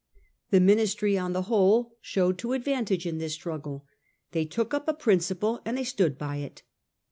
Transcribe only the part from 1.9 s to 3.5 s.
showed to advan tage in this